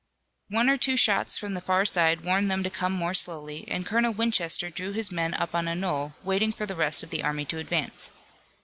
[0.49, 3.85] One or two shots from the far side warned them to come more slowly, and
[3.85, 7.21] Colonel Winchester drew his men up on a knoll, waiting for the rest of the
[7.23, 8.09] army to advance.